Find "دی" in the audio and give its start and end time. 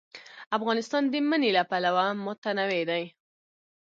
2.89-3.03